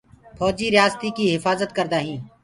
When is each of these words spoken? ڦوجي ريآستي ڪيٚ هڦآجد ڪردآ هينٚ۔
ڦوجي 0.37 0.67
ريآستي 0.75 1.09
ڪيٚ 1.17 1.33
هڦآجد 1.35 1.69
ڪردآ 1.77 1.99
هينٚ۔ 2.07 2.23